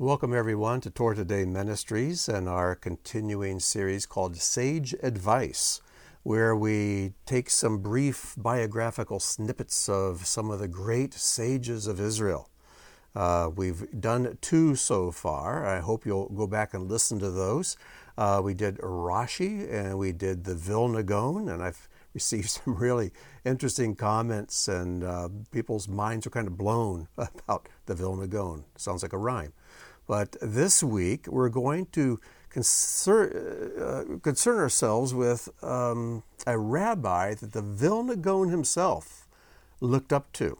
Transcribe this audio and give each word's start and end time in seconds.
Welcome, 0.00 0.32
everyone, 0.32 0.80
to 0.80 0.88
Torah 0.88 1.14
Today 1.14 1.44
Ministries 1.44 2.26
and 2.26 2.48
our 2.48 2.74
continuing 2.74 3.60
series 3.60 4.06
called 4.06 4.34
Sage 4.34 4.94
Advice, 5.02 5.82
where 6.22 6.56
we 6.56 7.12
take 7.26 7.50
some 7.50 7.82
brief 7.82 8.34
biographical 8.38 9.20
snippets 9.20 9.90
of 9.90 10.26
some 10.26 10.50
of 10.50 10.58
the 10.58 10.68
great 10.68 11.12
sages 11.12 11.86
of 11.86 12.00
Israel. 12.00 12.48
Uh, 13.14 13.50
we've 13.54 14.00
done 14.00 14.38
two 14.40 14.74
so 14.74 15.10
far. 15.10 15.66
I 15.66 15.80
hope 15.80 16.06
you'll 16.06 16.30
go 16.30 16.46
back 16.46 16.72
and 16.72 16.88
listen 16.88 17.18
to 17.18 17.30
those. 17.30 17.76
Uh, 18.16 18.40
we 18.42 18.54
did 18.54 18.78
Rashi 18.78 19.70
and 19.70 19.98
we 19.98 20.12
did 20.12 20.44
the 20.44 20.54
Vilna 20.54 21.02
Gaon, 21.02 21.46
and 21.46 21.62
I've 21.62 21.90
received 22.14 22.48
some 22.48 22.74
really 22.74 23.12
interesting 23.44 23.94
comments, 23.94 24.66
and 24.66 25.04
uh, 25.04 25.28
people's 25.52 25.88
minds 25.88 26.26
are 26.26 26.30
kind 26.30 26.46
of 26.46 26.56
blown 26.56 27.08
about 27.18 27.68
the 27.84 27.94
Vilna 27.94 28.26
Gaon. 28.26 28.64
Sounds 28.76 29.02
like 29.02 29.12
a 29.12 29.18
rhyme. 29.18 29.52
But 30.10 30.34
this 30.42 30.82
week, 30.82 31.28
we're 31.28 31.50
going 31.50 31.86
to 31.92 32.18
concern, 32.48 33.30
uh, 33.80 34.18
concern 34.18 34.58
ourselves 34.58 35.14
with 35.14 35.48
um, 35.62 36.24
a 36.48 36.58
rabbi 36.58 37.34
that 37.34 37.52
the 37.52 37.62
Vilna 37.62 38.16
Gaon 38.16 38.48
himself 38.48 39.28
looked 39.80 40.12
up 40.12 40.32
to. 40.32 40.58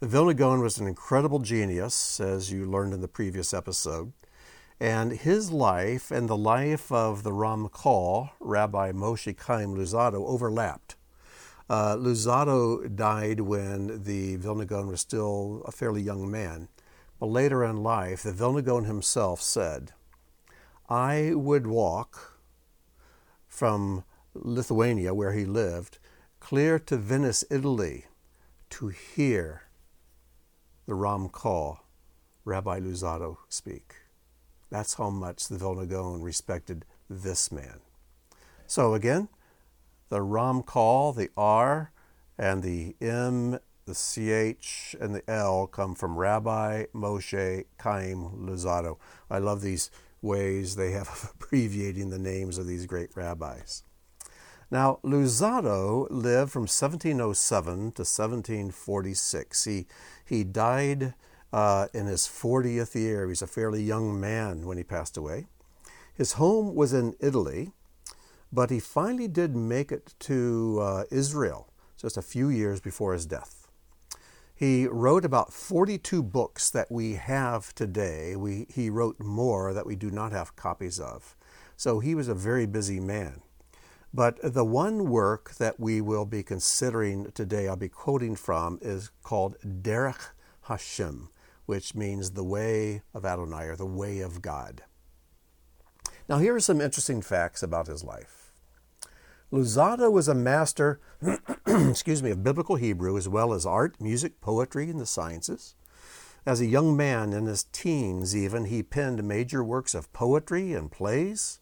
The 0.00 0.08
Vilna 0.08 0.34
Gaon 0.34 0.58
was 0.58 0.78
an 0.78 0.88
incredible 0.88 1.38
genius, 1.38 2.18
as 2.18 2.50
you 2.50 2.66
learned 2.66 2.92
in 2.92 3.02
the 3.02 3.06
previous 3.06 3.54
episode. 3.54 4.12
And 4.80 5.12
his 5.12 5.52
life 5.52 6.10
and 6.10 6.28
the 6.28 6.36
life 6.36 6.90
of 6.90 7.22
the 7.22 7.30
Ramchal, 7.30 8.30
Rabbi 8.40 8.90
Moshe 8.90 9.40
Chaim 9.42 9.76
Luzzatto, 9.76 10.26
overlapped. 10.26 10.96
Uh, 11.70 11.94
Luzzatto 11.94 12.96
died 12.96 13.42
when 13.42 14.02
the 14.02 14.34
Vilna 14.34 14.66
Gaon 14.66 14.88
was 14.88 15.00
still 15.00 15.62
a 15.66 15.70
fairly 15.70 16.02
young 16.02 16.28
man. 16.28 16.66
But 17.18 17.26
later 17.26 17.64
in 17.64 17.82
life, 17.82 18.22
the 18.22 18.32
Vilna 18.32 18.62
Gaon 18.62 18.84
himself 18.84 19.40
said, 19.40 19.92
I 20.88 21.32
would 21.34 21.66
walk 21.66 22.38
from 23.46 24.04
Lithuania, 24.34 25.14
where 25.14 25.32
he 25.32 25.44
lived, 25.44 25.98
clear 26.40 26.78
to 26.80 26.96
Venice, 26.96 27.44
Italy, 27.50 28.06
to 28.70 28.88
hear 28.88 29.62
the 30.86 30.94
Ramchal 30.94 31.78
Rabbi 32.44 32.80
Luzzatto, 32.80 33.38
speak. 33.48 33.94
That's 34.70 34.94
how 34.94 35.08
much 35.08 35.48
the 35.48 35.56
Vilna 35.56 35.86
Gaon 35.86 36.20
respected 36.22 36.84
this 37.08 37.50
man. 37.50 37.80
So 38.66 38.94
again, 38.94 39.28
the 40.08 40.18
Ramchal, 40.18 41.14
the 41.16 41.30
R, 41.36 41.92
and 42.36 42.62
the 42.62 42.96
M 43.00 43.58
the 43.86 43.94
CH 43.94 44.96
and 45.00 45.14
the 45.14 45.28
L 45.30 45.66
come 45.66 45.94
from 45.94 46.16
Rabbi 46.16 46.86
Moshe 46.94 47.64
Chaim 47.80 48.46
Luzzatto. 48.46 48.98
I 49.30 49.38
love 49.38 49.60
these 49.60 49.90
ways 50.22 50.76
they 50.76 50.92
have 50.92 51.08
of 51.08 51.32
abbreviating 51.34 52.10
the 52.10 52.18
names 52.18 52.58
of 52.58 52.66
these 52.66 52.86
great 52.86 53.10
rabbis. 53.14 53.82
Now, 54.70 54.98
Luzzatto 55.04 56.08
lived 56.10 56.50
from 56.50 56.62
1707 56.62 57.74
to 57.74 58.02
1746. 58.02 59.64
He, 59.64 59.86
he 60.24 60.42
died 60.42 61.14
uh, 61.52 61.86
in 61.92 62.06
his 62.06 62.22
40th 62.22 62.94
year. 62.94 63.24
He 63.24 63.28
was 63.28 63.42
a 63.42 63.46
fairly 63.46 63.82
young 63.82 64.18
man 64.18 64.66
when 64.66 64.78
he 64.78 64.82
passed 64.82 65.16
away. 65.16 65.46
His 66.14 66.32
home 66.32 66.74
was 66.74 66.92
in 66.92 67.14
Italy, 67.20 67.72
but 68.52 68.70
he 68.70 68.80
finally 68.80 69.28
did 69.28 69.54
make 69.54 69.92
it 69.92 70.14
to 70.20 70.78
uh, 70.80 71.04
Israel 71.10 71.68
just 71.96 72.16
a 72.16 72.22
few 72.22 72.48
years 72.48 72.80
before 72.80 73.12
his 73.12 73.26
death. 73.26 73.63
He 74.54 74.86
wrote 74.86 75.24
about 75.24 75.52
42 75.52 76.22
books 76.22 76.70
that 76.70 76.90
we 76.90 77.14
have 77.14 77.74
today. 77.74 78.36
We, 78.36 78.66
he 78.72 78.88
wrote 78.88 79.18
more 79.18 79.72
that 79.72 79.86
we 79.86 79.96
do 79.96 80.10
not 80.10 80.30
have 80.30 80.54
copies 80.54 81.00
of. 81.00 81.36
So 81.76 81.98
he 81.98 82.14
was 82.14 82.28
a 82.28 82.34
very 82.34 82.66
busy 82.66 83.00
man. 83.00 83.42
But 84.12 84.38
the 84.42 84.64
one 84.64 85.10
work 85.10 85.56
that 85.56 85.80
we 85.80 86.00
will 86.00 86.24
be 86.24 86.44
considering 86.44 87.32
today, 87.32 87.66
I'll 87.66 87.74
be 87.74 87.88
quoting 87.88 88.36
from, 88.36 88.78
is 88.80 89.10
called 89.24 89.56
Derech 89.60 90.28
Hashem, 90.62 91.30
which 91.66 91.96
means 91.96 92.30
the 92.30 92.44
way 92.44 93.02
of 93.12 93.24
Adonai 93.24 93.64
or 93.64 93.74
the 93.74 93.84
way 93.84 94.20
of 94.20 94.40
God. 94.40 94.82
Now, 96.28 96.38
here 96.38 96.54
are 96.54 96.60
some 96.60 96.80
interesting 96.80 97.22
facts 97.22 97.60
about 97.60 97.88
his 97.88 98.04
life. 98.04 98.43
Luzzatto 99.54 100.10
was 100.10 100.26
a 100.26 100.34
master, 100.34 100.98
excuse 101.66 102.24
me, 102.24 102.32
of 102.32 102.42
biblical 102.42 102.74
Hebrew 102.74 103.16
as 103.16 103.28
well 103.28 103.52
as 103.54 103.64
art, 103.64 104.00
music, 104.00 104.40
poetry, 104.40 104.90
and 104.90 104.98
the 104.98 105.06
sciences. 105.06 105.76
As 106.44 106.60
a 106.60 106.66
young 106.66 106.96
man 106.96 107.32
in 107.32 107.46
his 107.46 107.62
teens, 107.70 108.34
even 108.34 108.64
he 108.64 108.82
penned 108.82 109.22
major 109.22 109.62
works 109.62 109.94
of 109.94 110.12
poetry 110.12 110.72
and 110.72 110.90
plays, 110.90 111.60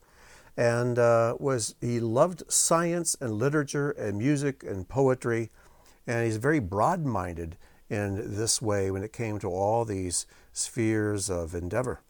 and 0.57 0.99
uh, 0.99 1.37
was 1.39 1.75
he 1.83 2.01
loved 2.01 2.51
science 2.51 3.15
and 3.21 3.35
literature 3.35 3.91
and 3.91 4.17
music 4.17 4.65
and 4.65 4.89
poetry, 4.89 5.51
and 6.07 6.25
he's 6.25 6.39
very 6.39 6.61
broad-minded 6.61 7.59
in 7.91 8.37
this 8.37 8.63
way 8.63 8.91
when 8.91 9.03
it 9.05 9.13
came 9.13 9.39
to 9.39 9.51
all 9.51 9.85
these 9.85 10.25
spheres 10.55 11.29
of 11.29 11.55
endeavor. 11.55 12.01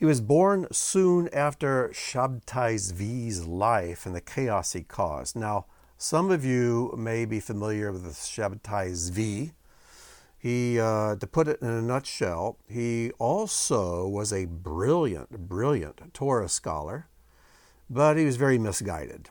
He 0.00 0.06
was 0.06 0.22
born 0.22 0.66
soon 0.72 1.28
after 1.30 1.90
Shabtai 1.90 2.76
Zvi's 2.76 3.46
life 3.46 4.06
and 4.06 4.14
the 4.14 4.22
chaos 4.22 4.72
he 4.72 4.82
caused. 4.82 5.36
Now, 5.36 5.66
some 5.98 6.30
of 6.30 6.42
you 6.42 6.94
may 6.96 7.26
be 7.26 7.38
familiar 7.38 7.92
with 7.92 8.06
Shabtai 8.06 8.92
Zvi. 8.92 9.52
He, 10.38 10.80
uh, 10.80 11.16
to 11.16 11.26
put 11.26 11.48
it 11.48 11.60
in 11.60 11.68
a 11.68 11.82
nutshell, 11.82 12.56
he 12.66 13.10
also 13.18 14.08
was 14.08 14.32
a 14.32 14.46
brilliant, 14.46 15.50
brilliant 15.50 16.14
Torah 16.14 16.48
scholar, 16.48 17.08
but 17.90 18.16
he 18.16 18.24
was 18.24 18.36
very 18.36 18.56
misguided. 18.56 19.28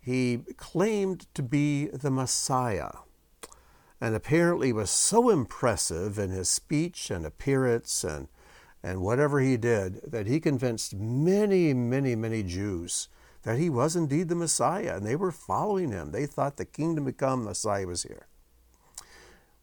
He 0.00 0.42
claimed 0.56 1.26
to 1.34 1.42
be 1.42 1.86
the 1.86 2.12
Messiah 2.12 2.92
and 4.00 4.14
apparently 4.14 4.72
was 4.72 4.90
so 4.90 5.30
impressive 5.30 6.16
in 6.16 6.30
his 6.30 6.48
speech 6.48 7.10
and 7.10 7.26
appearance 7.26 8.04
and 8.04 8.28
and 8.84 9.00
whatever 9.00 9.40
he 9.40 9.56
did, 9.56 10.02
that 10.06 10.26
he 10.26 10.38
convinced 10.38 10.94
many, 10.94 11.72
many, 11.72 12.14
many 12.14 12.42
Jews 12.42 13.08
that 13.42 13.58
he 13.58 13.70
was 13.70 13.96
indeed 13.96 14.28
the 14.28 14.34
Messiah, 14.34 14.96
and 14.96 15.06
they 15.06 15.16
were 15.16 15.32
following 15.32 15.90
him. 15.90 16.12
They 16.12 16.26
thought 16.26 16.58
the 16.58 16.66
kingdom 16.66 17.06
to 17.06 17.12
come, 17.12 17.44
Messiah 17.44 17.86
was 17.86 18.02
here. 18.02 18.26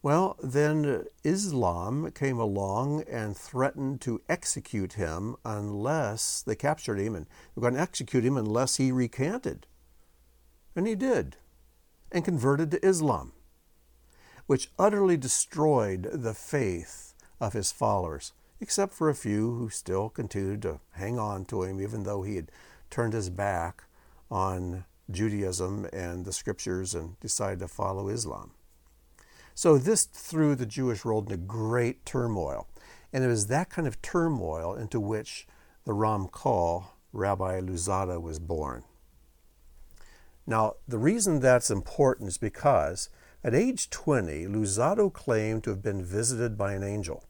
Well, 0.01 0.37
then 0.41 1.05
Islam 1.23 2.09
came 2.11 2.39
along 2.39 3.03
and 3.03 3.37
threatened 3.37 4.01
to 4.01 4.21
execute 4.27 4.93
him 4.93 5.35
unless 5.45 6.41
they 6.41 6.55
captured 6.55 6.97
him, 6.97 7.13
and 7.13 7.27
they 7.27 7.29
were 7.55 7.61
going 7.61 7.75
to 7.75 7.79
execute 7.79 8.25
him 8.25 8.38
unless 8.38 8.77
he 8.77 8.91
recanted. 8.91 9.67
And 10.75 10.88
he 10.88 10.95
did, 10.95 11.38
and 12.11 12.25
converted 12.25 12.71
to 12.71 12.83
Islam, 12.83 13.33
which 14.47 14.71
utterly 14.79 15.17
destroyed 15.17 16.09
the 16.11 16.33
faith 16.33 17.13
of 17.39 17.53
his 17.53 17.71
followers 17.71 18.33
except 18.61 18.94
for 18.94 19.09
a 19.09 19.16
few 19.16 19.55
who 19.55 19.69
still 19.69 20.07
continued 20.07 20.61
to 20.61 20.79
hang 20.91 21.17
on 21.17 21.44
to 21.45 21.63
him, 21.63 21.81
even 21.81 22.03
though 22.03 22.22
he 22.22 22.35
had 22.35 22.51
turned 22.91 23.13
his 23.13 23.29
back 23.29 23.85
on 24.29 24.85
Judaism 25.09 25.88
and 25.91 26.23
the 26.23 26.31
scriptures 26.31 26.94
and 26.94 27.19
decided 27.19 27.59
to 27.59 27.67
follow 27.67 28.07
Islam. 28.07 28.51
So 29.55 29.77
this 29.77 30.05
threw 30.05 30.55
the 30.55 30.66
Jewish 30.66 31.03
world 31.03 31.31
into 31.31 31.38
great 31.38 32.05
turmoil. 32.05 32.67
And 33.11 33.23
it 33.23 33.27
was 33.27 33.47
that 33.47 33.69
kind 33.69 33.88
of 33.88 34.01
turmoil 34.01 34.75
into 34.75 35.00
which 35.00 35.47
the 35.83 35.91
Ramchal, 35.91 36.86
Rabbi 37.12 37.59
Luzzatto, 37.59 38.21
was 38.21 38.39
born. 38.39 38.83
Now, 40.47 40.75
the 40.88 40.97
reason 40.97 41.39
that's 41.39 41.69
important 41.69 42.30
is 42.30 42.38
because 42.38 43.09
at 43.44 43.53
age 43.53 43.89
20, 43.89 44.45
Luzzatto 44.45 45.12
claimed 45.12 45.63
to 45.63 45.71
have 45.71 45.81
been 45.81 46.03
visited 46.03 46.57
by 46.57 46.74
an 46.74 46.83
angel 46.83 47.25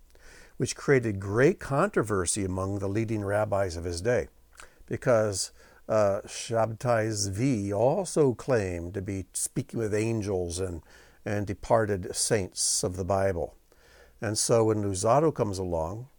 which 0.61 0.75
created 0.75 1.19
great 1.19 1.59
controversy 1.59 2.45
among 2.45 2.77
the 2.77 2.87
leading 2.87 3.25
rabbis 3.25 3.75
of 3.75 3.83
his 3.83 3.99
day, 3.99 4.27
because 4.85 5.49
uh, 5.89 6.21
Shabtai 6.27 7.09
Zvi 7.09 7.73
also 7.73 8.35
claimed 8.35 8.93
to 8.93 9.01
be 9.01 9.25
speaking 9.33 9.79
with 9.79 9.91
angels 9.91 10.59
and, 10.59 10.83
and 11.25 11.47
departed 11.47 12.15
saints 12.15 12.83
of 12.83 12.95
the 12.95 13.03
Bible. 13.03 13.55
And 14.21 14.37
so 14.37 14.65
when 14.65 14.83
Luzzatto 14.83 15.33
comes 15.33 15.57
along 15.57 16.09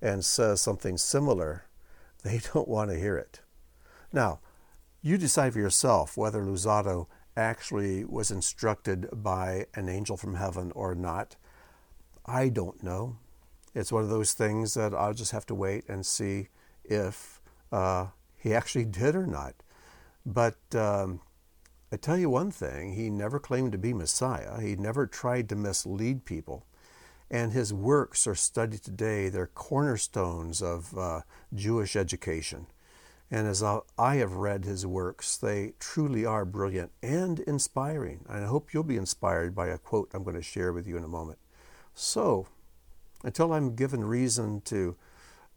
and 0.00 0.24
says 0.24 0.62
something 0.62 0.96
similar, 0.96 1.66
they 2.22 2.40
don't 2.54 2.68
want 2.68 2.90
to 2.90 2.98
hear 2.98 3.18
it. 3.18 3.42
Now, 4.10 4.40
you 5.02 5.18
decide 5.18 5.52
for 5.52 5.58
yourself 5.58 6.16
whether 6.16 6.40
Luzzatto 6.40 7.08
actually 7.36 8.06
was 8.06 8.30
instructed 8.30 9.06
by 9.12 9.66
an 9.74 9.90
angel 9.90 10.16
from 10.16 10.36
heaven 10.36 10.72
or 10.74 10.94
not. 10.94 11.36
I 12.24 12.48
don't 12.48 12.82
know 12.82 13.18
it's 13.76 13.92
one 13.92 14.02
of 14.02 14.08
those 14.08 14.32
things 14.32 14.74
that 14.74 14.94
I'll 14.94 15.14
just 15.14 15.32
have 15.32 15.46
to 15.46 15.54
wait 15.54 15.84
and 15.88 16.04
see 16.04 16.48
if 16.84 17.40
uh, 17.70 18.06
he 18.36 18.54
actually 18.54 18.86
did 18.86 19.14
or 19.14 19.26
not. 19.26 19.54
But 20.24 20.56
um, 20.74 21.20
I 21.92 21.96
tell 21.96 22.18
you 22.18 22.30
one 22.30 22.50
thing 22.50 22.94
he 22.94 23.10
never 23.10 23.38
claimed 23.38 23.72
to 23.72 23.78
be 23.78 23.92
Messiah, 23.92 24.60
he 24.60 24.76
never 24.76 25.06
tried 25.06 25.48
to 25.50 25.56
mislead 25.56 26.24
people. 26.24 26.64
and 27.30 27.52
his 27.52 27.72
works 27.72 28.26
are 28.26 28.34
studied 28.34 28.82
today. 28.82 29.28
They're 29.28 29.48
cornerstones 29.48 30.62
of 30.62 30.96
uh, 30.96 31.20
Jewish 31.54 31.96
education. 31.96 32.66
And 33.30 33.48
as 33.48 33.62
I 33.62 34.16
have 34.16 34.34
read 34.34 34.64
his 34.64 34.86
works, 34.86 35.36
they 35.36 35.72
truly 35.80 36.24
are 36.24 36.44
brilliant 36.44 36.92
and 37.02 37.40
inspiring. 37.40 38.24
And 38.28 38.44
I 38.44 38.46
hope 38.46 38.72
you'll 38.72 38.84
be 38.84 38.96
inspired 38.96 39.54
by 39.54 39.66
a 39.68 39.78
quote 39.78 40.10
I'm 40.14 40.22
going 40.22 40.36
to 40.36 40.42
share 40.42 40.72
with 40.72 40.86
you 40.86 40.96
in 40.96 41.02
a 41.02 41.08
moment. 41.08 41.38
So, 41.92 42.46
until 43.26 43.52
I'm 43.52 43.74
given 43.74 44.04
reason 44.04 44.60
to, 44.66 44.96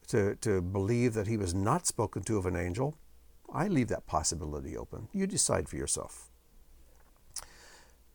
to, 0.07 0.35
to 0.37 0.59
believe 0.59 1.13
that 1.13 1.27
he 1.27 1.37
was 1.37 1.53
not 1.53 1.85
spoken 1.85 2.23
to 2.23 2.37
of 2.37 2.47
an 2.47 2.55
angel, 2.55 2.95
I 3.53 3.67
leave 3.67 3.89
that 3.89 4.07
possibility 4.07 4.75
open. 4.75 5.07
You 5.13 5.27
decide 5.27 5.69
for 5.69 5.75
yourself. 5.77 6.29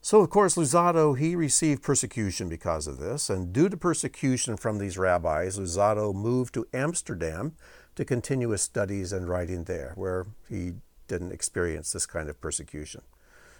So, 0.00 0.20
of 0.20 0.28
course, 0.28 0.56
Luzzatto, 0.56 1.16
he 1.16 1.36
received 1.36 1.82
persecution 1.84 2.48
because 2.48 2.88
of 2.88 2.98
this, 2.98 3.30
and 3.30 3.52
due 3.52 3.68
to 3.68 3.76
persecution 3.76 4.56
from 4.56 4.78
these 4.78 4.98
rabbis, 4.98 5.56
Luzzatto 5.56 6.12
moved 6.12 6.52
to 6.54 6.66
Amsterdam 6.74 7.54
to 7.94 8.04
continue 8.04 8.50
his 8.50 8.60
studies 8.60 9.12
and 9.12 9.28
writing 9.28 9.64
there, 9.64 9.92
where 9.94 10.26
he 10.48 10.72
didn't 11.06 11.32
experience 11.32 11.92
this 11.92 12.06
kind 12.06 12.28
of 12.28 12.40
persecution. 12.40 13.02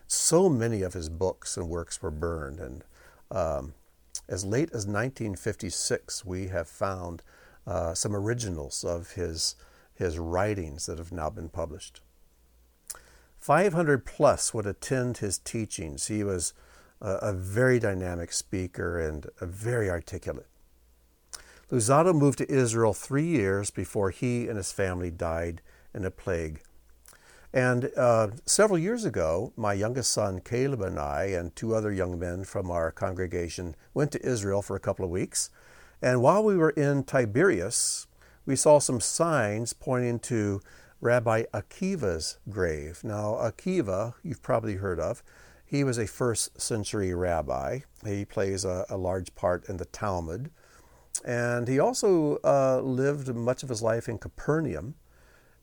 So 0.09 0.49
many 0.49 0.83
of 0.83 0.93
his 0.93 1.09
books 1.09 1.57
and 1.57 1.69
works 1.69 2.03
were 2.03 2.11
burned, 2.11 2.59
and 2.59 2.85
um, 3.31 3.75
as 4.29 4.45
late 4.45 4.71
as 4.71 4.87
1956, 4.87 6.25
we 6.25 6.49
have 6.49 6.69
found 6.69 7.23
uh, 7.67 7.95
some 7.95 8.15
originals 8.15 8.85
of 8.85 9.13
his, 9.13 9.57
his 9.95 10.19
writings 10.19 10.87
that 10.87 10.99
have 10.99 11.13
now 11.13 11.31
been 11.31 11.49
published. 11.49 12.01
500 13.39 14.07
plus 14.07 14.55
would 14.55 14.67
attend 14.67 15.19
his 15.19 15.39
teachings. 15.39 16.07
He 16.07 16.25
was 16.25 16.55
a, 17.01 17.11
a 17.17 17.33
very 17.33 17.79
dynamic 17.79 18.33
speaker 18.33 18.99
and 18.99 19.27
very 19.41 19.91
articulate. 19.91 20.47
Luzzatto 21.71 22.15
moved 22.15 22.39
to 22.39 22.51
Israel 22.51 22.95
three 22.95 23.27
years 23.27 23.71
before 23.71 24.11
he 24.11 24.49
and 24.49 24.57
his 24.57 24.73
family 24.73 25.11
died 25.11 25.61
in 25.95 26.05
a 26.05 26.11
plague. 26.11 26.63
And 27.55 27.93
uh, 27.97 28.31
several 28.47 28.81
years 28.81 29.05
ago, 29.05 29.53
my 29.57 29.75
youngest 29.75 30.11
son 30.11 30.41
Caleb 30.41 30.81
and 30.81 30.99
I, 30.99 31.27
and 31.27 31.55
two 31.55 31.73
other 31.73 31.93
young 31.93 32.19
men 32.19 32.43
from 32.43 32.69
our 32.69 32.91
congregation, 32.91 33.77
went 33.95 34.11
to 34.11 34.27
Israel 34.27 34.61
for 34.61 34.75
a 34.75 34.81
couple 34.81 35.05
of 35.05 35.13
weeks. 35.13 35.51
And 36.03 36.21
while 36.21 36.43
we 36.43 36.57
were 36.57 36.71
in 36.71 37.05
Tiberias, 37.05 38.09
we 38.45 38.57
saw 38.57 38.81
some 38.81 39.01
signs 39.01 39.73
pointing 39.73 40.19
to 40.21 40.63
Rabbi 41.01 41.45
Akiva's 41.55 42.39
grave. 42.51 43.05
Now, 43.05 43.35
Akiva, 43.35 44.15
you've 44.25 44.43
probably 44.43 44.75
heard 44.75 44.99
of, 44.99 45.23
he 45.65 45.85
was 45.85 45.97
a 45.97 46.09
first 46.09 46.61
century 46.61 47.15
rabbi. 47.15 47.81
He 48.05 48.25
plays 48.25 48.65
a, 48.65 48.85
a 48.91 48.97
large 48.97 49.33
part 49.37 49.69
in 49.69 49.77
the 49.77 49.85
Talmud. 49.85 50.51
And 51.25 51.69
he 51.69 51.79
also 51.79 52.39
uh, 52.43 52.81
lived 52.81 53.33
much 53.33 53.63
of 53.63 53.69
his 53.69 53.81
life 53.81 54.09
in 54.09 54.19
Capernaum. 54.19 54.97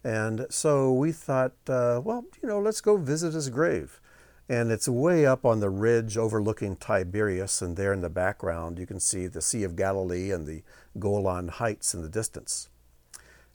And 0.03 0.47
so 0.49 0.91
we 0.91 1.11
thought, 1.11 1.53
uh, 1.67 2.01
well, 2.03 2.25
you 2.41 2.49
know, 2.49 2.59
let's 2.59 2.81
go 2.81 2.97
visit 2.97 3.33
his 3.33 3.49
grave. 3.49 4.01
And 4.49 4.71
it's 4.71 4.87
way 4.87 5.25
up 5.25 5.45
on 5.45 5.59
the 5.59 5.69
ridge 5.69 6.17
overlooking 6.17 6.75
Tiberias, 6.75 7.61
and 7.61 7.77
there 7.77 7.93
in 7.93 8.01
the 8.01 8.09
background 8.09 8.79
you 8.79 8.85
can 8.85 8.99
see 8.99 9.27
the 9.27 9.41
Sea 9.41 9.63
of 9.63 9.75
Galilee 9.75 10.31
and 10.31 10.45
the 10.45 10.63
Golan 10.99 11.47
Heights 11.47 11.93
in 11.93 12.01
the 12.01 12.09
distance. 12.09 12.67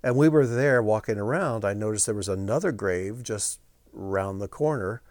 And 0.02 0.16
we 0.16 0.28
were 0.28 0.46
there 0.46 0.82
walking 0.82 1.18
around. 1.18 1.64
I 1.64 1.74
noticed 1.74 2.06
there 2.06 2.14
was 2.14 2.28
another 2.28 2.72
grave 2.72 3.22
just 3.22 3.60
round 3.92 4.40
the 4.40 4.48
corner 4.48 5.02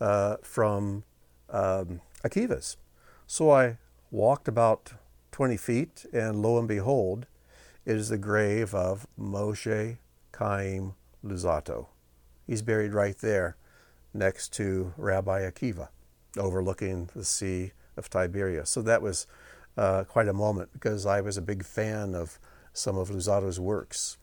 uh, 0.00 0.36
from 0.42 1.04
um, 1.50 2.00
Akiva's. 2.24 2.76
So 3.26 3.50
I 3.50 3.78
walked 4.10 4.48
about 4.48 4.92
20 5.32 5.56
feet, 5.56 6.06
and 6.12 6.40
lo 6.40 6.58
and 6.58 6.68
behold, 6.68 7.26
it 7.84 7.96
is 7.96 8.08
the 8.08 8.18
grave 8.18 8.74
of 8.74 9.06
Moshe 9.18 9.98
Chaim 10.34 10.94
Luzzatto. 11.24 11.86
He's 12.46 12.62
buried 12.62 12.92
right 12.92 13.16
there 13.18 13.56
next 14.12 14.52
to 14.54 14.92
Rabbi 14.96 15.40
Akiva, 15.40 15.88
overlooking 16.36 17.10
the 17.14 17.24
Sea 17.24 17.72
of 17.96 18.10
Tiberias. 18.10 18.68
So 18.68 18.82
that 18.82 19.02
was 19.02 19.26
uh, 19.76 20.04
quite 20.04 20.28
a 20.28 20.32
moment 20.32 20.70
because 20.72 21.06
I 21.06 21.20
was 21.20 21.36
a 21.36 21.42
big 21.42 21.64
fan 21.64 22.14
of 22.14 22.38
some 22.72 22.96
of 22.96 23.08
Luzzatto's 23.08 23.60
works. 23.60 24.18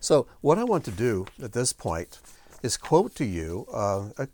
So, 0.00 0.26
what 0.42 0.58
I 0.58 0.64
want 0.64 0.84
to 0.84 0.90
do 0.90 1.26
at 1.42 1.52
this 1.52 1.72
point 1.72 2.18
is 2.62 2.76
quote 2.76 3.14
to 3.14 3.24
you 3.24 3.66
uh, 3.72 4.10
a, 4.18 4.28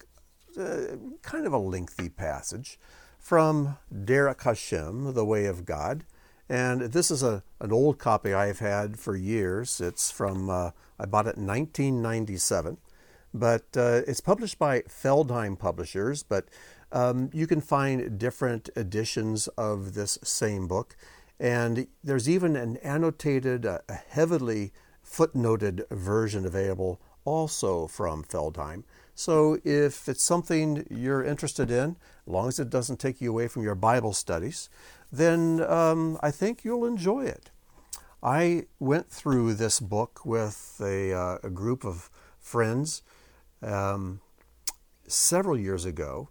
a, 0.58 0.98
kind 1.22 1.46
of 1.46 1.52
a 1.52 1.58
lengthy 1.58 2.08
passage 2.08 2.78
from 3.18 3.76
Derech 3.94 4.42
Hashem, 4.42 5.14
The 5.14 5.24
Way 5.24 5.46
of 5.46 5.64
God. 5.64 6.04
And 6.50 6.80
this 6.80 7.12
is 7.12 7.22
a, 7.22 7.44
an 7.60 7.70
old 7.70 8.00
copy 8.00 8.34
I've 8.34 8.58
had 8.58 8.98
for 8.98 9.14
years. 9.14 9.80
It's 9.80 10.10
from, 10.10 10.50
uh, 10.50 10.72
I 10.98 11.06
bought 11.06 11.28
it 11.28 11.36
in 11.36 11.46
1997, 11.46 12.76
but 13.32 13.66
uh, 13.76 14.02
it's 14.08 14.20
published 14.20 14.58
by 14.58 14.80
Feldheim 14.80 15.56
Publishers. 15.56 16.24
But 16.24 16.48
um, 16.90 17.30
you 17.32 17.46
can 17.46 17.60
find 17.60 18.18
different 18.18 18.68
editions 18.74 19.46
of 19.56 19.94
this 19.94 20.18
same 20.24 20.66
book. 20.66 20.96
And 21.38 21.86
there's 22.02 22.28
even 22.28 22.56
an 22.56 22.78
annotated, 22.78 23.64
uh, 23.64 23.78
heavily 24.08 24.72
footnoted 25.06 25.88
version 25.92 26.44
available 26.44 27.00
also 27.24 27.86
from 27.86 28.24
Feldheim. 28.24 28.82
So 29.20 29.58
if 29.64 30.08
it's 30.08 30.24
something 30.24 30.86
you're 30.88 31.22
interested 31.22 31.70
in, 31.70 31.96
as 32.26 32.32
long 32.32 32.48
as 32.48 32.58
it 32.58 32.70
doesn't 32.70 32.98
take 32.98 33.20
you 33.20 33.28
away 33.28 33.48
from 33.48 33.62
your 33.62 33.74
Bible 33.74 34.14
studies, 34.14 34.70
then 35.12 35.62
um, 35.68 36.18
I 36.22 36.30
think 36.30 36.64
you'll 36.64 36.86
enjoy 36.86 37.26
it. 37.26 37.50
I 38.22 38.64
went 38.78 39.10
through 39.10 39.52
this 39.54 39.78
book 39.78 40.24
with 40.24 40.80
a, 40.82 41.12
uh, 41.12 41.36
a 41.42 41.50
group 41.50 41.84
of 41.84 42.08
friends 42.38 43.02
um, 43.60 44.22
several 45.06 45.58
years 45.58 45.84
ago, 45.84 46.30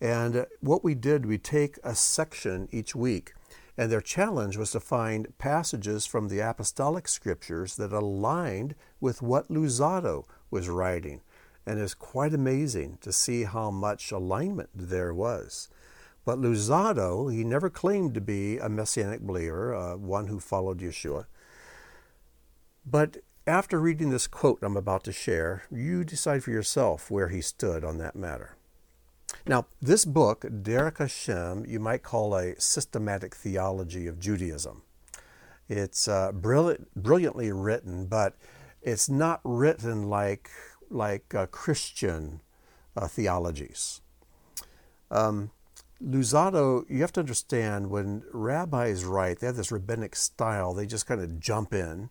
and 0.00 0.46
what 0.60 0.82
we 0.82 0.94
did, 0.94 1.26
we 1.26 1.36
take 1.36 1.76
a 1.84 1.94
section 1.94 2.70
each 2.72 2.96
week 2.96 3.34
and 3.76 3.90
their 3.90 4.00
challenge 4.00 4.56
was 4.58 4.72
to 4.72 4.80
find 4.80 5.36
passages 5.38 6.04
from 6.04 6.28
the 6.28 6.40
apostolic 6.40 7.08
scriptures 7.08 7.76
that 7.76 7.92
aligned 7.92 8.74
with 9.00 9.22
what 9.22 9.48
Luzzatto 9.48 10.24
was 10.50 10.68
writing. 10.68 11.22
And 11.66 11.78
it's 11.78 11.94
quite 11.94 12.34
amazing 12.34 12.98
to 13.02 13.12
see 13.12 13.44
how 13.44 13.70
much 13.70 14.10
alignment 14.12 14.70
there 14.74 15.14
was. 15.14 15.68
But 16.24 16.38
Luzzatto, 16.38 17.32
he 17.32 17.44
never 17.44 17.70
claimed 17.70 18.14
to 18.14 18.20
be 18.20 18.58
a 18.58 18.68
messianic 18.68 19.20
believer, 19.20 19.74
uh, 19.74 19.96
one 19.96 20.26
who 20.26 20.40
followed 20.40 20.80
Yeshua. 20.80 21.26
But 22.84 23.18
after 23.46 23.80
reading 23.80 24.10
this 24.10 24.26
quote 24.26 24.58
I'm 24.62 24.76
about 24.76 25.04
to 25.04 25.12
share, 25.12 25.64
you 25.70 26.04
decide 26.04 26.44
for 26.44 26.50
yourself 26.50 27.10
where 27.10 27.28
he 27.28 27.40
stood 27.40 27.84
on 27.84 27.98
that 27.98 28.16
matter. 28.16 28.56
Now, 29.46 29.66
this 29.80 30.04
book, 30.04 30.42
Derech 30.42 30.98
Hashem, 30.98 31.64
you 31.66 31.80
might 31.80 32.02
call 32.02 32.34
a 32.34 32.60
systematic 32.60 33.34
theology 33.34 34.06
of 34.06 34.18
Judaism. 34.18 34.82
It's 35.68 36.08
uh, 36.08 36.32
brilliant, 36.32 36.94
brilliantly 36.94 37.52
written, 37.52 38.06
but 38.06 38.34
it's 38.82 39.08
not 39.08 39.40
written 39.44 40.10
like, 40.10 40.50
like 40.90 41.34
uh, 41.34 41.46
Christian 41.46 42.40
uh, 42.96 43.06
theologies. 43.06 44.00
Um, 45.10 45.50
Luzzatto, 46.02 46.84
you 46.88 47.02
have 47.02 47.12
to 47.12 47.20
understand 47.20 47.90
when 47.90 48.22
rabbis 48.32 49.04
write, 49.04 49.40
they 49.40 49.46
have 49.46 49.56
this 49.56 49.70
rabbinic 49.72 50.16
style, 50.16 50.72
they 50.72 50.86
just 50.86 51.06
kind 51.06 51.20
of 51.20 51.38
jump 51.40 51.74
in 51.74 52.08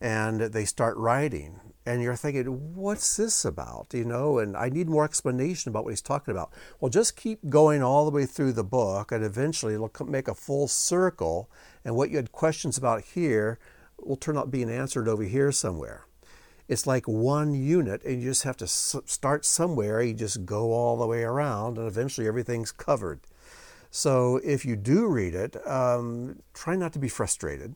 and 0.00 0.40
they 0.40 0.64
start 0.64 0.96
writing. 0.96 1.60
And 1.86 2.02
you're 2.02 2.16
thinking 2.16 2.74
what's 2.74 3.16
this 3.16 3.44
about? 3.44 3.88
You 3.92 4.04
know 4.04 4.38
and 4.38 4.56
i 4.56 4.68
need 4.68 4.88
more 4.88 5.04
explanation 5.04 5.68
about 5.68 5.84
what 5.84 5.90
he's 5.90 6.02
talking 6.02 6.32
about. 6.32 6.52
Well 6.80 6.90
just 6.90 7.16
keep 7.16 7.48
going 7.48 7.82
all 7.82 8.04
the 8.04 8.10
way 8.10 8.26
through 8.26 8.52
the 8.52 8.64
book 8.64 9.12
and 9.12 9.24
eventually 9.24 9.74
it'll 9.74 9.92
make 10.06 10.28
a 10.28 10.34
full 10.34 10.66
circle. 10.66 11.48
And 11.84 11.94
what 11.94 12.10
you 12.10 12.16
had 12.16 12.32
questions 12.32 12.76
about 12.76 13.02
here 13.02 13.58
will 13.98 14.16
turn 14.16 14.38
out 14.38 14.50
being 14.50 14.70
answered 14.70 15.08
over 15.08 15.22
here 15.22 15.52
somewhere 15.52 16.06
it's 16.70 16.86
like 16.86 17.06
one 17.06 17.52
unit 17.52 18.02
and 18.04 18.22
you 18.22 18.30
just 18.30 18.44
have 18.44 18.56
to 18.56 18.66
start 18.66 19.44
somewhere 19.44 20.00
you 20.00 20.14
just 20.14 20.46
go 20.46 20.72
all 20.72 20.96
the 20.96 21.06
way 21.06 21.22
around 21.22 21.76
and 21.76 21.86
eventually 21.86 22.26
everything's 22.26 22.72
covered 22.72 23.20
so 23.90 24.40
if 24.44 24.64
you 24.64 24.76
do 24.76 25.06
read 25.06 25.34
it 25.34 25.56
um, 25.66 26.40
try 26.54 26.76
not 26.76 26.92
to 26.92 26.98
be 26.98 27.08
frustrated 27.08 27.74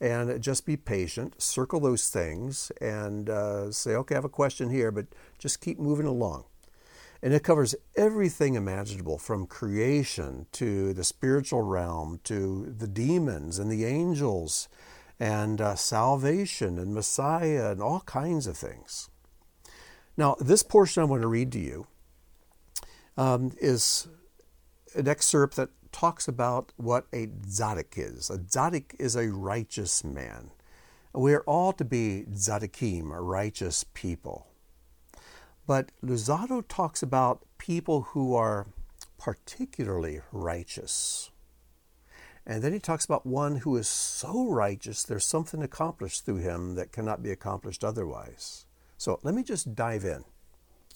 and 0.00 0.42
just 0.42 0.66
be 0.66 0.76
patient, 0.76 1.40
circle 1.40 1.80
those 1.80 2.08
things, 2.08 2.72
and 2.80 3.30
uh, 3.30 3.70
say, 3.70 3.92
okay, 3.92 4.14
I 4.14 4.18
have 4.18 4.24
a 4.24 4.28
question 4.28 4.70
here, 4.70 4.90
but 4.90 5.06
just 5.38 5.60
keep 5.60 5.78
moving 5.78 6.06
along. 6.06 6.44
And 7.22 7.32
it 7.32 7.42
covers 7.42 7.74
everything 7.96 8.54
imaginable 8.54 9.18
from 9.18 9.46
creation 9.46 10.46
to 10.52 10.92
the 10.92 11.04
spiritual 11.04 11.62
realm 11.62 12.20
to 12.24 12.74
the 12.76 12.86
demons 12.86 13.58
and 13.58 13.70
the 13.70 13.86
angels 13.86 14.68
and 15.18 15.60
uh, 15.60 15.74
salvation 15.74 16.78
and 16.78 16.94
Messiah 16.94 17.70
and 17.70 17.80
all 17.80 18.00
kinds 18.00 18.46
of 18.46 18.56
things. 18.56 19.10
Now, 20.16 20.36
this 20.40 20.62
portion 20.62 21.02
I 21.02 21.06
want 21.06 21.22
to 21.22 21.28
read 21.28 21.52
to 21.52 21.58
you 21.58 21.86
um, 23.16 23.52
is 23.60 24.08
an 24.94 25.08
excerpt 25.08 25.56
that 25.56 25.70
talks 25.92 26.26
about 26.26 26.72
what 26.76 27.06
a 27.12 27.26
tzaddik 27.26 27.96
is. 27.96 28.30
A 28.30 28.38
tzaddik 28.38 28.94
is 28.98 29.16
a 29.16 29.28
righteous 29.28 30.04
man. 30.04 30.50
We 31.12 31.32
are 31.34 31.42
all 31.42 31.72
to 31.74 31.84
be 31.84 32.24
tzaddikim, 32.28 33.10
righteous 33.10 33.84
people. 33.94 34.48
But 35.66 35.92
Luzzatto 36.04 36.64
talks 36.68 37.02
about 37.02 37.44
people 37.58 38.02
who 38.02 38.34
are 38.34 38.66
particularly 39.18 40.20
righteous. 40.32 41.30
And 42.46 42.62
then 42.62 42.72
he 42.72 42.78
talks 42.78 43.04
about 43.04 43.24
one 43.24 43.56
who 43.56 43.76
is 43.76 43.88
so 43.88 44.48
righteous 44.48 45.02
there's 45.02 45.24
something 45.24 45.62
accomplished 45.62 46.24
through 46.24 46.36
him 46.36 46.74
that 46.74 46.92
cannot 46.92 47.22
be 47.22 47.30
accomplished 47.30 47.82
otherwise. 47.82 48.66
So 48.98 49.18
let 49.22 49.34
me 49.34 49.42
just 49.42 49.74
dive 49.74 50.04
in. 50.04 50.24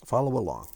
Follow 0.05 0.37
along. 0.37 0.69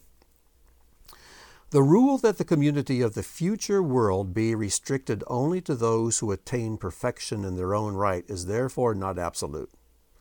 The 1.70 1.84
rule 1.84 2.18
that 2.20 2.38
the 2.38 2.46
community 2.46 3.02
of 3.02 3.14
the 3.14 3.24
future 3.24 3.82
world 3.82 4.34
be 4.34 4.54
restricted 4.54 5.24
only 5.28 5.60
to 5.62 5.76
those 5.76 6.20
who 6.20 6.32
attain 6.32 6.78
perfection 6.78 7.44
in 7.44 7.56
their 7.56 7.74
own 7.74 7.96
right 7.96 8.24
is 8.28 8.46
therefore 8.46 8.94
not 8.94 9.18
absolute. 9.18 9.72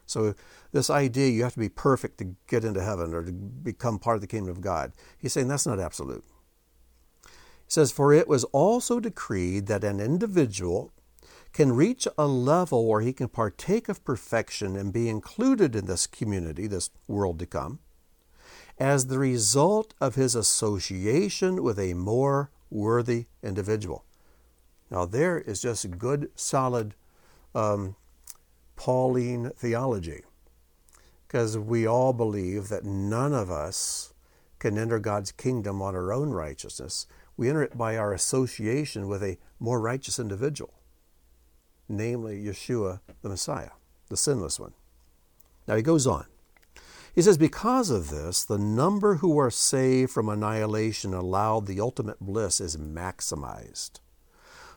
So, 0.07 0.35
this 0.73 0.91
idea 0.91 1.29
you 1.29 1.43
have 1.43 1.55
to 1.55 1.61
be 1.61 1.69
perfect 1.69 2.19
to 2.19 2.37
get 2.47 2.65
into 2.65 2.83
heaven 2.83 3.15
or 3.15 3.23
to 3.23 3.33
become 3.33 3.99
part 3.99 4.17
of 4.17 4.21
the 4.21 4.27
kingdom 4.27 4.51
of 4.51 4.61
God, 4.61 4.93
he's 5.19 5.33
saying 5.33 5.49
that's 5.49 5.67
not 5.67 5.79
absolute 5.79 6.25
says, 7.73 7.91
For 7.91 8.13
it 8.13 8.29
was 8.29 8.45
also 8.45 9.01
decreed 9.01 9.67
that 9.67 9.83
an 9.83 9.99
individual 9.99 10.93
can 11.55 11.73
reach 11.73 12.07
a 12.19 12.27
level 12.27 12.87
where 12.87 13.01
he 13.01 13.15
can 13.15 13.29
partake 13.29 13.89
of 13.89 14.05
perfection 14.05 14.77
and 14.77 14.93
be 14.93 15.09
included 15.09 15.75
in 15.75 15.87
this 15.87 16.07
community, 16.07 16.67
this 16.67 16.91
world 17.09 17.39
to 17.39 17.47
come, 17.47 17.79
as 18.79 19.07
the 19.07 19.19
result 19.19 19.95
of 20.03 20.17
his 20.17 20.35
association 20.35 21.63
with 21.63 21.79
a 21.79 21.95
more 21.95 22.51
worthy 22.71 23.25
individual. 23.43 24.05
Now, 24.91 25.07
there 25.07 25.39
is 25.39 25.63
just 25.63 25.99
good, 25.99 26.31
solid 26.35 26.95
um, 27.55 27.97
Pauline 28.77 29.51
theology, 29.57 30.25
because 31.27 31.57
we 31.57 31.87
all 31.87 32.13
believe 32.13 32.69
that 32.69 32.85
none 32.85 33.33
of 33.33 33.51
us 33.51 34.13
can 34.59 34.77
enter 34.77 34.99
God's 34.99 35.33
kingdom 35.33 35.81
on 35.81 35.95
our 35.97 36.13
own 36.13 36.31
righteousness. 36.31 37.07
We 37.37 37.49
enter 37.49 37.63
it 37.63 37.77
by 37.77 37.97
our 37.97 38.13
association 38.13 39.09
with 39.09 39.23
a 39.23 39.39
more 39.59 39.81
righteous 39.81 40.19
individual, 40.19 40.75
namely 41.89 42.43
Yeshua 42.43 43.01
the 43.23 43.29
Messiah, 43.29 43.71
the 44.09 44.17
sinless 44.17 44.61
one. 44.61 44.75
Now 45.67 45.77
he 45.77 45.83
goes 45.83 46.07
on. 46.07 46.27
He 47.15 47.23
says, 47.23 47.39
Because 47.39 47.91
of 47.91 48.11
this, 48.11 48.45
the 48.45 48.59
number 48.59 49.17
who 49.17 49.39
are 49.39 49.51
saved 49.51 50.11
from 50.11 50.29
annihilation 50.29 51.13
allowed 51.13 51.67
the 51.67 51.81
ultimate 51.81 52.21
bliss 52.21 52.61
is 52.61 52.77
maximized. 52.77 54.01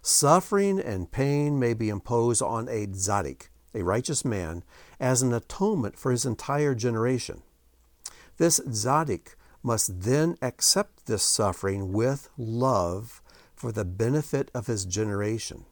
Suffering 0.01 0.79
and 0.79 1.11
pain 1.11 1.57
may 1.57 1.73
be 1.73 1.89
imposed 1.89 2.41
on 2.41 2.67
a 2.67 2.87
tzaddik, 2.87 3.47
a 3.73 3.83
righteous 3.83 4.23
man, 4.23 4.63
as 4.99 5.21
an 5.21 5.33
atonement 5.33 5.97
for 5.97 6.11
his 6.11 6.25
entire 6.25 6.75
generation. 6.75 7.41
This 8.37 8.59
tzaddik 8.59 9.35
must 9.65 10.01
then 10.01 10.37
accept 10.43 11.07
this 11.07 11.23
suffering 11.23 11.91
with 11.91 12.29
love 12.37 13.19
for 13.55 13.71
the 13.71 13.83
benefit 13.83 14.51
of 14.53 14.67
his 14.67 14.85
generation, 14.85 15.65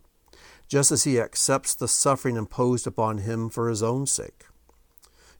just 0.67 0.91
as 0.91 1.03
he 1.03 1.19
accepts 1.19 1.75
the 1.75 1.87
suffering 1.87 2.35
imposed 2.35 2.87
upon 2.87 3.19
him 3.19 3.49
for 3.49 3.69
his 3.69 3.83
own 3.83 4.07
sake. 4.07 4.45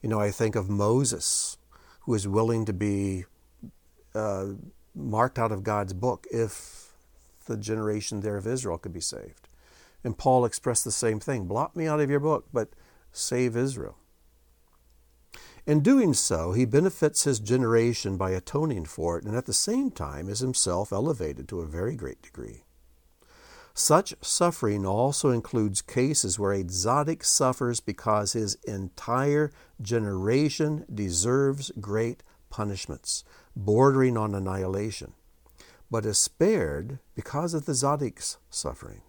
You 0.04 0.10
know, 0.10 0.20
I 0.20 0.30
think 0.30 0.56
of 0.56 0.70
Moses, 0.70 1.58
who 2.02 2.14
is 2.14 2.28
willing 2.28 2.66
to 2.66 2.74
be 2.74 3.26
uh, 4.14 4.50
marked 4.94 5.40
out 5.40 5.52
of 5.52 5.64
God's 5.64 5.94
book 5.94 6.28
if 6.30 6.94
the 7.48 7.58
generation 7.58 8.22
there 8.22 8.38
of 8.38 8.46
Israel 8.46 8.78
could 8.78 8.94
be 8.94 9.02
saved. 9.02 9.48
And 10.04 10.16
Paul 10.16 10.46
expressed 10.46 10.84
the 10.84 10.92
same 10.92 11.20
thing 11.20 11.46
blot 11.46 11.76
me 11.76 11.88
out 11.88 12.00
of 12.00 12.10
your 12.10 12.20
book, 12.20 12.46
but 12.54 12.70
save 13.12 13.58
Israel. 13.58 13.98
In 15.66 15.80
doing 15.80 16.14
so, 16.14 16.52
he 16.52 16.66
benefits 16.66 17.24
his 17.24 17.40
generation 17.40 18.18
by 18.18 18.32
atoning 18.32 18.86
for 18.86 19.18
it, 19.18 19.24
and 19.24 19.36
at 19.36 19.46
the 19.46 19.54
same 19.54 19.92
time 19.92 20.28
is 20.28 20.40
himself 20.40 20.92
elevated 20.92 21.48
to 21.48 21.62
a 21.62 21.66
very 21.66 21.96
great 21.96 22.22
degree. 22.22 22.64
Such 23.74 24.14
suffering 24.22 24.86
also 24.86 25.30
includes 25.30 25.82
cases 25.82 26.38
where 26.38 26.52
a 26.52 26.64
tzaddik 26.64 27.24
suffers 27.24 27.80
because 27.80 28.34
his 28.34 28.56
entire 28.66 29.52
generation 29.82 30.86
deserves 30.94 31.72
great 31.80 32.24
punishments, 32.50 33.24
bordering 33.56 34.18
on 34.18 34.36
annihilation, 34.36 35.14
but 35.90 36.06
is 36.06 36.20
spared 36.20 37.00
because 37.16 37.54
of 37.54 37.66
the 37.66 37.72
tzaddik's 37.72 38.38
suffering. 38.50 39.02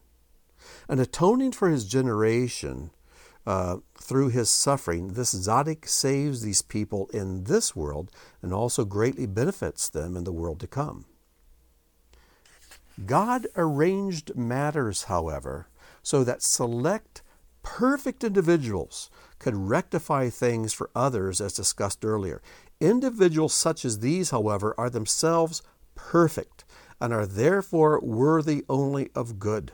And 0.88 1.00
atoning 1.00 1.52
for 1.52 1.68
his 1.68 1.84
generation 1.84 2.90
uh, 3.46 3.76
through 3.98 4.28
his 4.28 4.48
suffering, 4.50 5.08
this 5.08 5.34
tzaddik 5.34 5.86
saves 5.86 6.42
these 6.42 6.62
people 6.62 7.08
in 7.12 7.44
this 7.44 7.76
world 7.76 8.10
and 8.42 8.52
also 8.52 8.84
greatly 8.84 9.26
benefits 9.26 9.88
them 9.88 10.16
in 10.16 10.24
the 10.24 10.32
world 10.32 10.60
to 10.60 10.66
come. 10.66 11.04
God 13.04 13.46
arranged 13.56 14.36
matters, 14.36 15.04
however, 15.04 15.68
so 16.02 16.24
that 16.24 16.42
select 16.42 17.22
perfect 17.62 18.22
individuals 18.22 19.10
could 19.38 19.56
rectify 19.56 20.30
things 20.30 20.72
for 20.72 20.90
others, 20.94 21.40
as 21.40 21.54
discussed 21.54 22.04
earlier. 22.04 22.40
Individuals 22.80 23.54
such 23.54 23.84
as 23.84 23.98
these, 23.98 24.30
however, 24.30 24.74
are 24.78 24.90
themselves 24.90 25.62
perfect 25.94 26.64
and 27.00 27.12
are 27.12 27.26
therefore 27.26 28.00
worthy 28.00 28.64
only 28.68 29.10
of 29.14 29.38
good. 29.38 29.72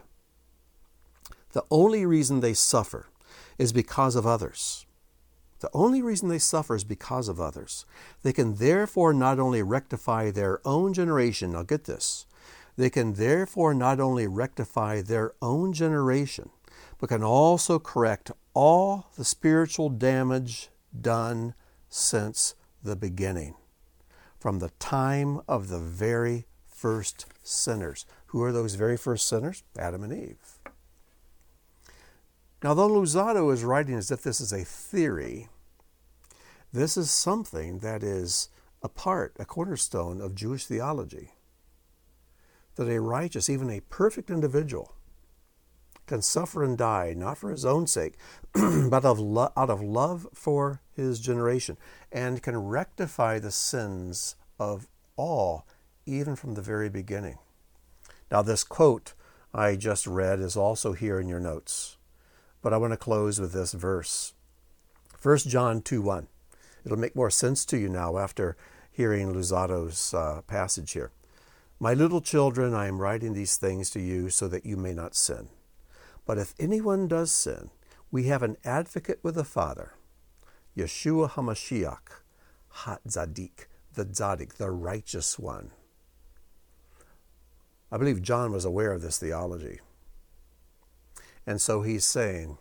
The 1.52 1.64
only 1.70 2.06
reason 2.06 2.40
they 2.40 2.54
suffer 2.54 3.06
is 3.58 3.72
because 3.72 4.16
of 4.16 4.26
others. 4.26 4.86
The 5.60 5.70
only 5.74 6.00
reason 6.00 6.28
they 6.28 6.38
suffer 6.38 6.74
is 6.74 6.84
because 6.84 7.28
of 7.28 7.40
others. 7.40 7.84
They 8.22 8.32
can 8.32 8.54
therefore 8.54 9.12
not 9.12 9.38
only 9.38 9.62
rectify 9.62 10.30
their 10.30 10.60
own 10.66 10.94
generation, 10.94 11.52
now 11.52 11.62
get 11.62 11.84
this, 11.84 12.26
they 12.76 12.88
can 12.88 13.14
therefore 13.14 13.74
not 13.74 14.00
only 14.00 14.26
rectify 14.26 15.02
their 15.02 15.34
own 15.42 15.74
generation, 15.74 16.48
but 16.98 17.08
can 17.08 17.22
also 17.22 17.78
correct 17.78 18.30
all 18.54 19.10
the 19.16 19.24
spiritual 19.24 19.90
damage 19.90 20.70
done 20.98 21.54
since 21.90 22.54
the 22.82 22.96
beginning, 22.96 23.54
from 24.38 24.60
the 24.60 24.70
time 24.78 25.40
of 25.46 25.68
the 25.68 25.78
very 25.78 26.46
first 26.66 27.26
sinners. 27.42 28.06
Who 28.26 28.42
are 28.42 28.52
those 28.52 28.76
very 28.76 28.96
first 28.96 29.28
sinners? 29.28 29.62
Adam 29.78 30.02
and 30.02 30.12
Eve. 30.12 30.59
Now, 32.62 32.74
though 32.74 32.88
Luzzatto 32.88 33.52
is 33.52 33.64
writing 33.64 33.94
as 33.94 34.10
if 34.10 34.22
this 34.22 34.40
is 34.40 34.52
a 34.52 34.64
theory, 34.64 35.48
this 36.72 36.96
is 36.96 37.10
something 37.10 37.78
that 37.78 38.02
is 38.02 38.48
a 38.82 38.88
part, 38.88 39.34
a 39.38 39.44
cornerstone 39.46 40.20
of 40.20 40.34
Jewish 40.34 40.66
theology. 40.66 41.32
That 42.76 42.88
a 42.88 43.00
righteous, 43.00 43.48
even 43.48 43.70
a 43.70 43.80
perfect 43.80 44.30
individual, 44.30 44.94
can 46.06 46.22
suffer 46.22 46.62
and 46.62 46.76
die, 46.76 47.14
not 47.16 47.38
for 47.38 47.50
his 47.50 47.64
own 47.64 47.86
sake, 47.86 48.14
but 48.52 49.04
of 49.04 49.18
lo- 49.18 49.52
out 49.56 49.70
of 49.70 49.82
love 49.82 50.26
for 50.34 50.82
his 50.92 51.20
generation, 51.20 51.78
and 52.12 52.42
can 52.42 52.56
rectify 52.58 53.38
the 53.38 53.50
sins 53.50 54.36
of 54.58 54.86
all, 55.16 55.66
even 56.06 56.36
from 56.36 56.54
the 56.54 56.62
very 56.62 56.90
beginning. 56.90 57.38
Now, 58.30 58.42
this 58.42 58.64
quote 58.64 59.14
I 59.54 59.76
just 59.76 60.06
read 60.06 60.40
is 60.40 60.56
also 60.56 60.92
here 60.92 61.18
in 61.18 61.28
your 61.28 61.40
notes. 61.40 61.96
But 62.62 62.72
I 62.72 62.76
want 62.76 62.92
to 62.92 62.98
close 62.98 63.40
with 63.40 63.52
this 63.52 63.72
verse 63.72 64.34
1 65.22 65.38
John 65.38 65.82
2 65.82 66.02
1. 66.02 66.28
It'll 66.84 66.98
make 66.98 67.16
more 67.16 67.30
sense 67.30 67.64
to 67.66 67.78
you 67.78 67.88
now 67.88 68.18
after 68.18 68.56
hearing 68.90 69.32
Luzzatto's 69.32 70.14
uh, 70.14 70.42
passage 70.46 70.92
here. 70.92 71.10
My 71.78 71.94
little 71.94 72.20
children, 72.20 72.74
I 72.74 72.86
am 72.86 73.00
writing 73.00 73.32
these 73.32 73.56
things 73.56 73.90
to 73.90 74.00
you 74.00 74.28
so 74.28 74.48
that 74.48 74.66
you 74.66 74.76
may 74.76 74.92
not 74.92 75.14
sin. 75.14 75.48
But 76.26 76.38
if 76.38 76.54
anyone 76.58 77.08
does 77.08 77.32
sin, 77.32 77.70
we 78.10 78.24
have 78.24 78.42
an 78.42 78.56
advocate 78.64 79.20
with 79.22 79.36
the 79.36 79.44
Father, 79.44 79.94
Yeshua 80.76 81.30
HaMashiach, 81.30 82.22
HaTzaddik, 82.84 83.66
the 83.94 84.04
Tzaddik, 84.04 84.54
the 84.54 84.70
righteous 84.70 85.38
one. 85.38 85.70
I 87.92 87.96
believe 87.96 88.22
John 88.22 88.52
was 88.52 88.64
aware 88.64 88.92
of 88.92 89.02
this 89.02 89.18
theology. 89.18 89.80
And 91.50 91.60
so 91.60 91.82
he's 91.82 92.06
saying, 92.06 92.58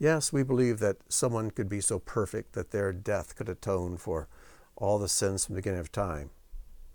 yes, 0.00 0.32
we 0.32 0.42
believe 0.42 0.80
that 0.80 0.96
someone 1.08 1.52
could 1.52 1.68
be 1.68 1.80
so 1.80 2.00
perfect 2.00 2.54
that 2.54 2.72
their 2.72 2.92
death 2.92 3.36
could 3.36 3.48
atone 3.48 3.98
for 3.98 4.26
all 4.74 4.98
the 4.98 5.08
sins 5.08 5.44
from 5.44 5.54
the 5.54 5.60
beginning 5.60 5.78
of 5.78 5.92
time. 5.92 6.30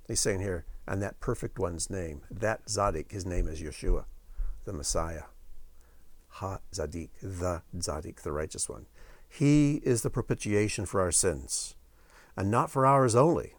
He's 0.09 0.19
saying 0.19 0.41
here, 0.41 0.65
and 0.85 1.01
that 1.01 1.21
perfect 1.21 1.57
one's 1.57 1.89
name, 1.89 2.23
that 2.29 2.65
Tzaddik, 2.65 3.13
his 3.13 3.25
name 3.25 3.47
is 3.47 3.61
Yeshua, 3.61 4.03
the 4.65 4.73
Messiah. 4.73 5.23
Ha 6.27 6.59
Tzaddik, 6.73 7.11
the 7.21 7.61
Tzaddik, 7.73 8.23
the 8.23 8.33
righteous 8.33 8.67
one. 8.67 8.87
He 9.29 9.75
is 9.85 10.01
the 10.01 10.09
propitiation 10.09 10.85
for 10.85 10.99
our 10.99 11.13
sins, 11.13 11.77
and 12.35 12.51
not 12.51 12.69
for 12.69 12.85
ours 12.85 13.15
only, 13.15 13.53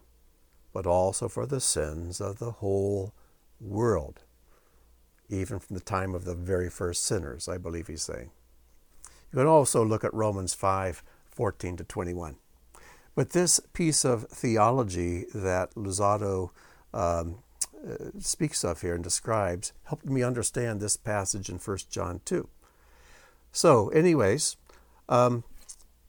but 0.74 0.86
also 0.86 1.26
for 1.26 1.46
the 1.46 1.58
sins 1.58 2.20
of 2.20 2.38
the 2.38 2.50
whole 2.50 3.14
world, 3.58 4.24
even 5.30 5.58
from 5.58 5.74
the 5.74 5.82
time 5.82 6.14
of 6.14 6.24
the 6.24 6.34
very 6.34 6.68
first 6.68 7.04
sinners, 7.04 7.48
I 7.48 7.58
believe 7.58 7.86
he's 7.86 8.02
saying. 8.02 8.30
You 9.32 9.38
can 9.38 9.46
also 9.46 9.84
look 9.84 10.04
at 10.04 10.12
Romans 10.12 10.54
5 10.54 11.02
14 11.30 11.76
to 11.78 11.84
21. 11.84 12.36
But 13.14 13.30
this 13.30 13.60
piece 13.72 14.04
of 14.04 14.24
theology 14.24 15.24
that 15.32 15.74
Luzzatto 15.74 16.50
um, 16.92 17.38
uh, 17.86 18.10
speaks 18.18 18.64
of 18.64 18.82
here 18.82 18.94
and 18.94 19.04
describes 19.04 19.72
helped 19.84 20.06
me 20.06 20.22
understand 20.22 20.80
this 20.80 20.96
passage 20.96 21.48
in 21.48 21.56
1 21.56 21.78
John 21.90 22.20
2. 22.24 22.48
So, 23.52 23.88
anyways, 23.88 24.56
um, 25.08 25.44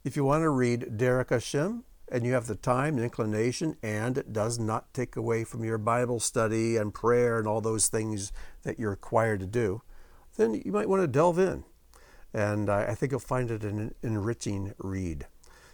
if 0.03 0.15
you 0.15 0.23
want 0.23 0.41
to 0.43 0.49
read 0.49 0.97
Derech 0.97 1.29
Hashem 1.29 1.83
and 2.11 2.25
you 2.25 2.33
have 2.33 2.47
the 2.47 2.55
time 2.55 2.95
and 2.95 3.03
inclination, 3.05 3.77
and 3.81 4.17
it 4.17 4.33
does 4.33 4.59
not 4.59 4.93
take 4.93 5.15
away 5.15 5.45
from 5.45 5.63
your 5.63 5.77
Bible 5.77 6.19
study 6.19 6.75
and 6.75 6.93
prayer 6.93 7.39
and 7.39 7.47
all 7.47 7.61
those 7.61 7.87
things 7.87 8.33
that 8.63 8.77
you're 8.77 8.91
required 8.91 9.39
to 9.39 9.47
do, 9.47 9.81
then 10.35 10.61
you 10.65 10.73
might 10.73 10.89
want 10.89 11.01
to 11.01 11.07
delve 11.07 11.39
in. 11.39 11.63
And 12.33 12.69
I, 12.69 12.95
think 12.95 13.11
you'll 13.11 13.19
find 13.19 13.49
it 13.49 13.63
an 13.63 13.95
enriching 14.01 14.73
read. 14.77 15.27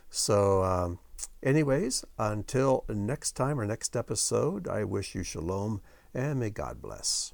So, 0.09 0.63
um, 0.63 0.99
anyways, 1.43 2.05
until 2.17 2.85
next 2.87 3.33
time 3.33 3.59
or 3.59 3.65
next 3.65 3.95
episode, 3.95 4.67
I 4.67 4.83
wish 4.83 5.15
you 5.15 5.23
shalom 5.23 5.81
and 6.13 6.39
may 6.39 6.49
God 6.49 6.81
bless. 6.81 7.33